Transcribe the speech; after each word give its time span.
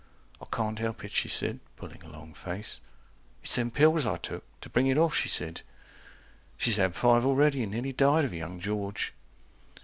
I 0.41 0.45
can't 0.51 0.79
help 0.79 1.03
it, 1.03 1.11
she 1.11 1.27
said, 1.29 1.59
pulling 1.77 2.01
a 2.03 2.09
long 2.09 2.33
face, 2.33 2.79
It's 3.43 3.53
them 3.55 3.69
pills 3.69 4.03
I 4.03 4.17
took, 4.17 4.43
to 4.61 4.67
bring 4.71 4.87
it 4.87 4.97
off, 4.97 5.13
she 5.13 5.29
said. 5.29 5.61
(She's 6.57 6.77
had 6.77 6.95
five 6.95 7.23
already, 7.23 7.61
and 7.61 7.71
nearly 7.71 7.93
died 7.93 8.25
of 8.25 8.33
young 8.33 8.59
George.) 8.59 9.13